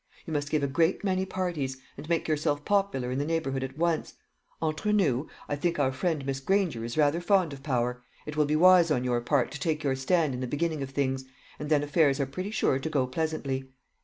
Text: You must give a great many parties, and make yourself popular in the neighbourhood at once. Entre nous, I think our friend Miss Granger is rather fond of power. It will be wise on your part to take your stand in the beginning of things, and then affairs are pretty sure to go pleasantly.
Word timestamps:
You 0.25 0.33
must 0.33 0.49
give 0.49 0.63
a 0.63 0.67
great 0.67 1.03
many 1.03 1.27
parties, 1.27 1.77
and 1.95 2.09
make 2.09 2.27
yourself 2.27 2.65
popular 2.65 3.11
in 3.11 3.19
the 3.19 3.23
neighbourhood 3.23 3.63
at 3.63 3.77
once. 3.77 4.15
Entre 4.59 4.91
nous, 4.91 5.29
I 5.47 5.55
think 5.55 5.77
our 5.77 5.91
friend 5.91 6.25
Miss 6.25 6.39
Granger 6.39 6.83
is 6.83 6.97
rather 6.97 7.21
fond 7.21 7.53
of 7.53 7.61
power. 7.61 8.01
It 8.25 8.35
will 8.35 8.45
be 8.45 8.55
wise 8.55 8.89
on 8.89 9.03
your 9.03 9.21
part 9.21 9.51
to 9.51 9.59
take 9.59 9.83
your 9.83 9.95
stand 9.95 10.33
in 10.33 10.39
the 10.39 10.47
beginning 10.47 10.81
of 10.81 10.89
things, 10.89 11.25
and 11.59 11.69
then 11.69 11.83
affairs 11.83 12.19
are 12.19 12.25
pretty 12.25 12.49
sure 12.49 12.79
to 12.79 12.89
go 12.89 13.05
pleasantly. 13.05 13.69